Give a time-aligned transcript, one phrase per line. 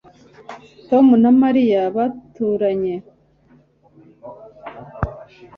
[0.89, 2.95] Tom na Mariya baturanye